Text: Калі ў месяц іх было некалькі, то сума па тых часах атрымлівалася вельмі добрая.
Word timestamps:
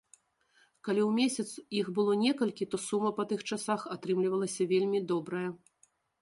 Калі 0.85 1.01
ў 1.01 1.11
месяц 1.19 1.49
іх 1.81 1.91
было 1.99 2.15
некалькі, 2.21 2.67
то 2.71 2.79
сума 2.87 3.11
па 3.19 3.27
тых 3.33 3.45
часах 3.53 3.85
атрымлівалася 3.97 4.69
вельмі 4.73 5.05
добрая. 5.15 5.47